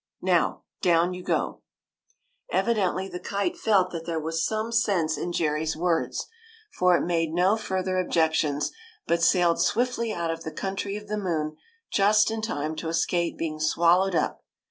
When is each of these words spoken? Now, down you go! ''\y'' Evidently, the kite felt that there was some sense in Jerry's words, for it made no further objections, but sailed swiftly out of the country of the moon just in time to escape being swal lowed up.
Now, 0.23 0.63
down 0.81 1.13
you 1.13 1.21
go! 1.23 1.61
''\y'' 2.51 2.57
Evidently, 2.57 3.07
the 3.07 3.19
kite 3.19 3.55
felt 3.55 3.91
that 3.91 4.07
there 4.07 4.19
was 4.19 4.43
some 4.43 4.71
sense 4.71 5.15
in 5.15 5.31
Jerry's 5.31 5.77
words, 5.77 6.25
for 6.73 6.97
it 6.97 7.01
made 7.05 7.33
no 7.33 7.55
further 7.55 7.99
objections, 7.99 8.71
but 9.05 9.21
sailed 9.21 9.61
swiftly 9.61 10.11
out 10.11 10.31
of 10.31 10.43
the 10.43 10.51
country 10.51 10.95
of 10.97 11.07
the 11.07 11.19
moon 11.19 11.55
just 11.91 12.31
in 12.31 12.41
time 12.41 12.75
to 12.77 12.89
escape 12.89 13.37
being 13.37 13.59
swal 13.59 13.99
lowed 13.99 14.15
up. 14.15 14.43